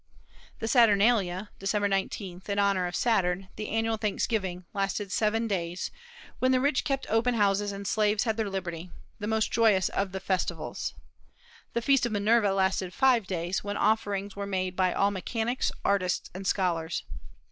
[0.57, 5.91] The Saturnalia, December 19, in honor of Saturn, the annual Thanksgiving, lasted seven days,
[6.39, 10.11] when the rich kept open house and slaves had their liberty, the most joyous of
[10.11, 10.95] the festivals.
[11.73, 16.31] The feast of Minerva lasted five days, when offerings were made by all mechanics, artists,
[16.33, 17.03] and scholars.